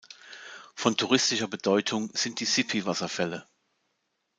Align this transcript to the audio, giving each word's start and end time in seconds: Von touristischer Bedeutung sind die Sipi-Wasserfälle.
Von 0.73 0.97
touristischer 0.97 1.47
Bedeutung 1.47 2.09
sind 2.15 2.39
die 2.39 2.45
Sipi-Wasserfälle. 2.45 3.47